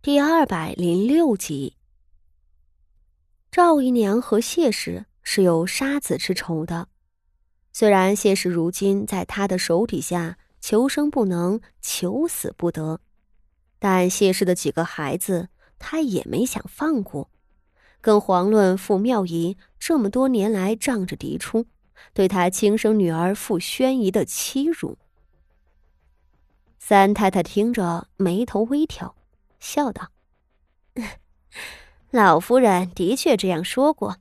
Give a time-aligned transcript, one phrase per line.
[0.00, 1.74] 第二百零六集，
[3.50, 6.86] 赵姨娘和谢氏是有杀子之仇的。
[7.72, 13.00] 虽然谢氏如今在他的手底下求生不能，求死不得，
[13.80, 15.48] 但谢氏的几个孩子
[15.80, 17.28] 他也没想放过。
[18.00, 21.66] 更遑论傅妙仪这么多年来仗着嫡出，
[22.14, 24.96] 对他亲生女儿傅宣仪的欺辱。
[26.78, 29.16] 三太太听着，眉头微挑。
[29.58, 30.08] 笑道
[32.10, 34.16] ：“老夫人的确这样说过，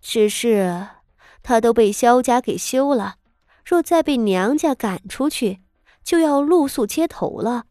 [0.00, 0.88] 只是
[1.42, 3.16] 她都被萧家给休了，
[3.64, 5.60] 若再被娘家赶出去，
[6.02, 7.66] 就要露宿街头了。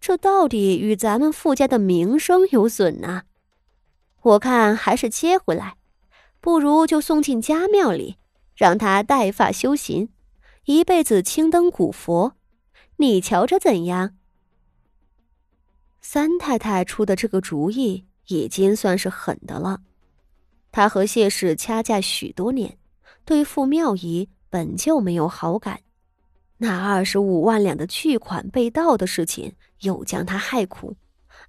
[0.00, 3.22] 这到底与咱们傅家的名声有损呐。
[4.22, 5.76] 我看还是接回来，
[6.40, 8.18] 不如就送进家庙里，
[8.54, 10.10] 让她带发修行，
[10.64, 12.36] 一辈子青灯古佛。
[12.96, 14.16] 你瞧着怎样？”
[16.00, 19.80] 三太太出的这个主意已经算是狠的了。
[20.72, 22.78] 她和谢氏掐架许多年，
[23.24, 25.80] 对傅妙仪本就没有好感。
[26.58, 30.96] 那二十五万两的巨款被盗的事情，又将她害苦，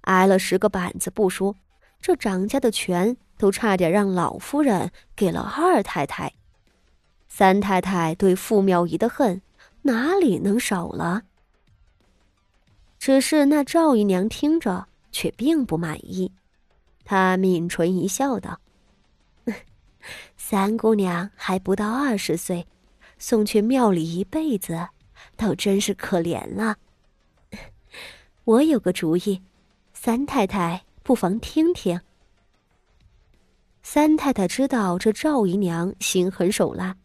[0.02, 1.56] 挨了十个板子不说，
[2.00, 6.32] 这掌家的权都差点让老夫人给了二太太。
[7.28, 9.40] 三太太对傅妙仪的恨
[9.82, 11.22] 哪里能少了？
[13.02, 16.30] 只是那赵姨娘听着却并不满意，
[17.04, 18.60] 她抿唇一笑，道
[20.38, 22.64] ：“三姑娘还不到二十岁，
[23.18, 24.86] 送去庙里一辈子，
[25.34, 26.76] 倒真是可怜了。
[28.44, 29.42] 我有个主意，
[29.92, 32.00] 三太太不妨听听。”
[33.82, 36.96] 三太太知道这赵姨娘心狠手辣，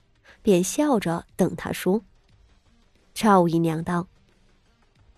[0.43, 1.99] 便笑着等她说。
[3.15, 4.07] 赵姨娘道。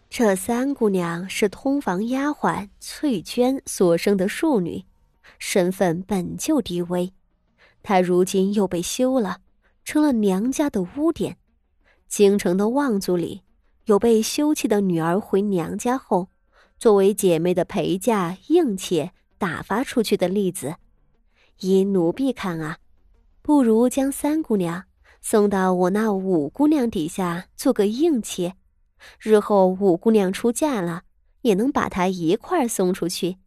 [0.10, 4.84] 这三姑娘是通房丫鬟翠娟所生的庶女，
[5.38, 7.14] 身份本就低微，
[7.84, 9.42] 她如今又被休了，
[9.86, 11.38] 成了娘家的污点。
[12.08, 13.44] 京城的望族里
[13.86, 16.30] 有被休弃的女儿回娘家后，
[16.80, 20.78] 作为姐妹的陪嫁应妾打发出去的例子。
[21.60, 22.80] 依奴婢看啊，
[23.44, 24.86] 不如将三姑娘
[25.22, 28.56] 送到我那五姑娘底下做个应妾。
[29.20, 31.04] 日后五姑娘出嫁了，
[31.42, 33.38] 也能把她一块送出去，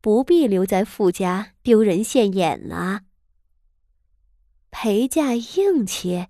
[0.00, 3.02] 不必留在傅家丢人现眼了。
[4.70, 6.28] 陪嫁应妾。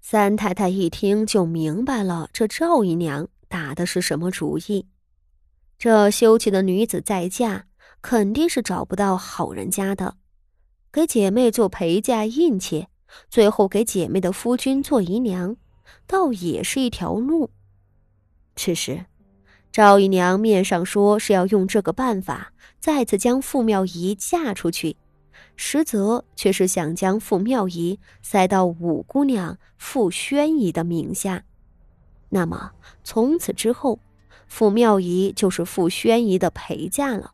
[0.00, 4.88] 三太太一听就明白了，这赵姨娘打的是什么主意？
[5.78, 7.66] 这休妻的女子再嫁，
[8.00, 10.16] 肯定是找不到好人家的，
[10.92, 12.88] 给姐妹做陪嫁应妾，
[13.28, 15.56] 最后给姐妹的夫君做姨娘。
[16.06, 17.50] 倒也是一条路，
[18.56, 19.06] 此时
[19.70, 24.96] 赵姨娘面上说是要用这个办法再次将傅妙仪嫁出去，
[25.56, 31.44] 实则却是想将傅妙仪塞到五姑娘傅宣仪的名下。
[32.28, 32.72] 那么
[33.02, 33.98] 从此之后，
[34.46, 37.32] 傅妙仪就是傅宣仪的陪嫁了。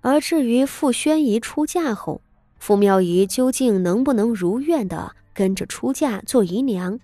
[0.00, 2.20] 而至于傅宣仪出嫁后，
[2.58, 7.00] 傅妙仪究竟能不能如愿的跟着出嫁做姨娘？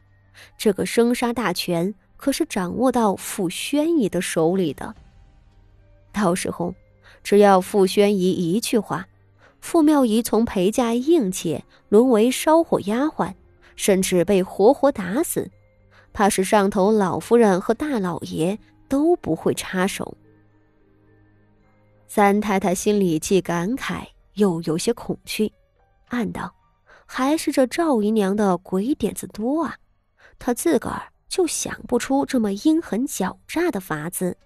[0.57, 4.95] 这个生杀大权可是掌握到傅宣仪的手里的。
[6.13, 6.75] 到时候，
[7.23, 9.07] 只要傅宣仪一句话，
[9.61, 13.35] 傅妙仪从陪嫁应妾沦为烧火丫鬟，
[13.77, 15.51] 甚至被活活打死，
[16.13, 20.17] 怕是上头老夫人和大老爷都不会插手。
[22.07, 25.53] 三太太心里既感慨又有些恐惧，
[26.09, 26.55] 暗道
[27.05, 29.77] ：“还是这赵姨娘的鬼点子多啊！”
[30.39, 34.37] 他自个儿就想不出这么阴狠狡诈的法子。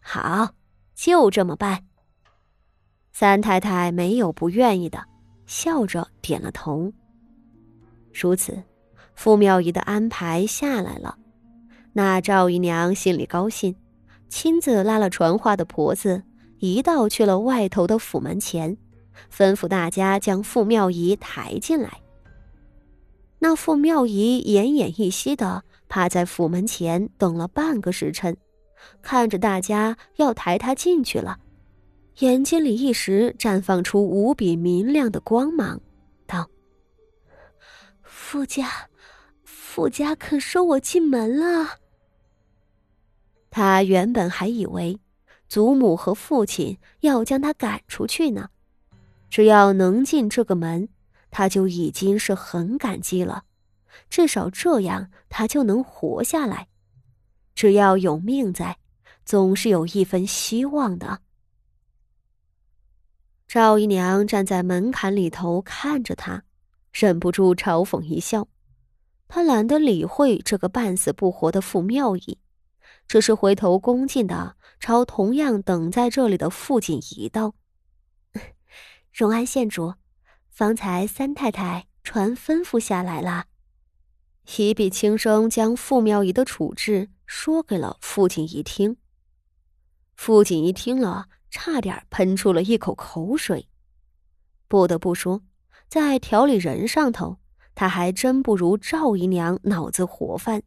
[0.00, 0.54] 好，
[0.94, 1.84] 就这么办。
[3.12, 5.02] 三太太没有不愿意的，
[5.46, 6.92] 笑着点了头。
[8.12, 8.62] 如此，
[9.14, 11.16] 傅妙仪的安排下来了。
[11.92, 13.74] 那赵姨娘心里高兴，
[14.28, 16.22] 亲自拉了传话的婆子，
[16.58, 18.76] 一道去了外头的府门前，
[19.32, 22.03] 吩咐大家将傅妙仪抬进来。
[23.44, 28.34] 那傅妙仪奄奄一息的趴在府门前等了半个时辰，
[29.02, 31.38] 看着大家要抬他进去了，
[32.20, 35.78] 眼睛里一时绽放出无比明亮的光芒，
[36.26, 36.48] 道
[38.02, 38.66] ：“傅家，
[39.42, 41.68] 傅家肯收我进门了。”
[43.52, 44.98] 他原本还以为
[45.48, 48.48] 祖母和父亲要将他赶出去呢，
[49.28, 50.88] 只要能进这个门。
[51.36, 53.42] 他就已经是很感激了，
[54.08, 56.68] 至少这样他就能活下来。
[57.56, 58.78] 只要有命在，
[59.24, 61.22] 总是有一分希望的。
[63.48, 66.44] 赵姨娘站在门槛里头看着他，
[66.92, 68.46] 忍不住嘲讽一笑。
[69.26, 72.38] 她懒得理会这个半死不活的傅妙仪，
[73.08, 77.56] 只是回头恭敬的朝同样等在这里的父亲一道
[79.12, 79.94] ：“荣安县主，
[80.54, 83.46] 方才三太太传吩咐下来了。”
[84.56, 88.96] 一笔轻声将傅妙仪的处置说给了傅锦仪听。
[90.14, 93.68] 傅锦仪听了，差点喷出了一口口水。
[94.68, 95.42] 不得不说，
[95.88, 97.38] 在调理人上头，
[97.74, 100.62] 他还真不如赵姨娘脑子活泛。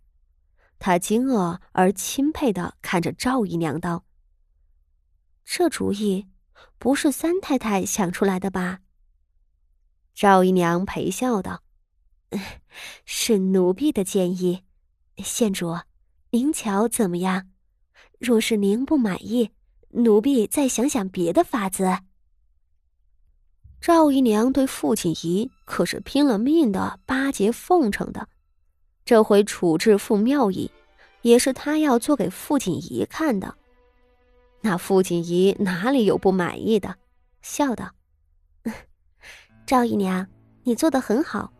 [0.79, 4.03] 他惊愕而钦佩的看着赵姨娘道
[5.45, 6.27] ：“这主意
[6.77, 8.79] 不是三太太想出来的吧？”
[10.19, 11.61] 赵姨娘陪笑道。
[13.05, 14.63] 是奴婢的建议，
[15.17, 15.77] 县主，
[16.31, 17.47] 您瞧怎么样？
[18.17, 19.51] 若是您不满意，
[19.89, 21.99] 奴婢再想想别的法子。
[23.79, 28.27] 赵姨娘对傅锦仪可是拼了命的巴结奉承的，
[29.05, 30.71] 这回处置傅妙仪，
[31.21, 33.55] 也是她要做给傅锦仪看的。
[34.61, 36.95] 那傅锦仪哪里有不满意的？
[37.43, 37.91] 笑道
[39.67, 40.25] ：“赵姨娘，
[40.63, 41.53] 你做的很好。”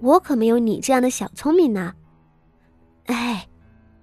[0.00, 1.92] 我可没有你这样的小聪明呢。
[3.06, 3.48] 哎，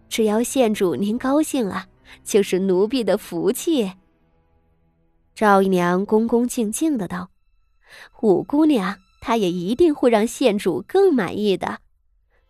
[0.09, 1.85] 只要县主您高兴了，
[2.21, 3.93] 就是奴婢的福气。
[5.33, 7.29] 赵姨娘恭恭敬敬的道
[8.21, 11.79] ：“五姑娘，她也一定会让县主更满意的。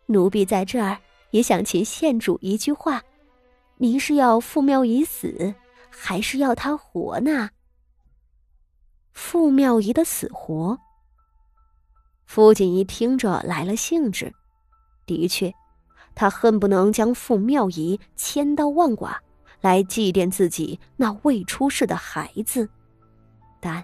[0.07, 0.97] 奴婢在这儿
[1.29, 3.03] 也想请县主一句话：
[3.77, 5.53] 您是要傅妙仪死，
[5.91, 7.51] 还是要她活呢？”
[9.15, 10.77] 傅妙仪的死活。
[12.25, 14.31] 傅锦仪听着来了兴致，
[15.05, 15.51] 的确，
[16.13, 19.17] 他恨不能将傅妙仪千刀万剐，
[19.61, 22.69] 来祭奠自己那未出世的孩子。
[23.61, 23.83] 但，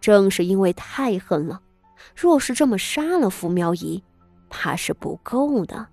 [0.00, 1.62] 正是因为太恨了，
[2.14, 4.02] 若是这么杀了傅妙仪，
[4.50, 5.86] 怕是不够的。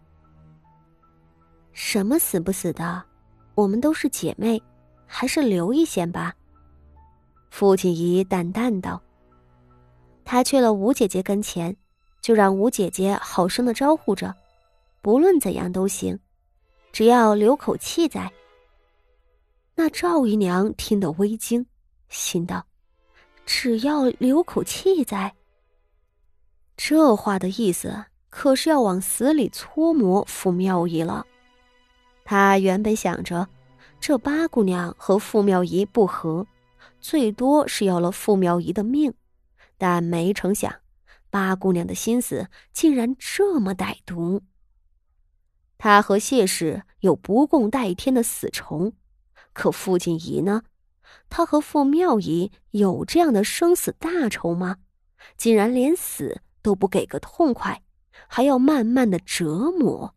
[1.72, 3.04] 什么死不死的，
[3.54, 4.62] 我们都是姐妹，
[5.06, 6.34] 还是留一线吧。
[7.50, 9.02] 傅锦仪淡淡道。
[10.24, 11.76] 他去了吴姐姐跟前，
[12.22, 14.36] 就让吴姐姐好生的招呼着，
[15.02, 16.20] 不论怎样都行，
[16.92, 18.32] 只要留口气在。
[19.76, 21.66] 那赵姨娘听得微惊，
[22.10, 22.66] 心道
[23.46, 25.34] ：“只要留口气在。”
[26.78, 31.26] 这话的意思可是要往死里搓磨傅妙仪了。
[32.24, 33.48] 她原本想着，
[34.00, 36.46] 这八姑娘和傅妙仪不和，
[37.02, 39.14] 最多是要了傅妙仪的命。
[39.78, 40.82] 但没成想，
[41.30, 44.44] 八姑娘的心思竟然这么歹毒。
[45.78, 48.94] 她和谢氏有不共戴天的死仇，
[49.54, 50.64] 可傅锦仪呢？
[51.30, 54.78] 她和傅妙仪有这样的生死大仇吗？
[55.38, 57.82] 竟然连死都不给个痛快，
[58.28, 60.16] 还要慢慢的折磨。